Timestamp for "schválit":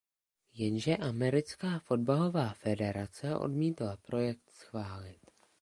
4.49-5.21